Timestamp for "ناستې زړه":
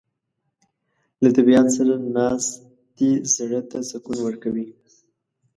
2.15-3.59